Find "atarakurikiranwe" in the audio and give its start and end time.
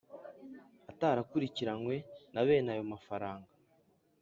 0.91-1.95